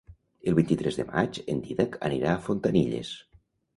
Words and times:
El 0.51 0.55
vint-i-tres 0.59 0.95
de 1.01 1.05
maig 1.11 1.39
en 1.55 1.61
Dídac 1.67 1.99
anirà 2.09 2.33
a 2.33 2.43
Fontanilles. 2.47 3.13